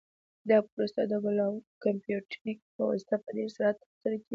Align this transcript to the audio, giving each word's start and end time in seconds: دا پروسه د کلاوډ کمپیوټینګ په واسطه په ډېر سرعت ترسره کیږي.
دا 0.49 0.57
پروسه 0.69 1.01
د 1.11 1.13
کلاوډ 1.23 1.63
کمپیوټینګ 1.83 2.59
په 2.75 2.81
واسطه 2.89 3.15
په 3.23 3.29
ډېر 3.37 3.49
سرعت 3.55 3.75
ترسره 3.81 4.15
کیږي. 4.19 4.29